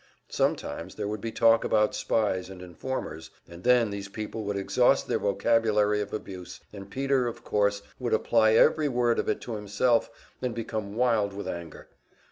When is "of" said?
6.01-6.11, 7.27-7.43, 9.19-9.29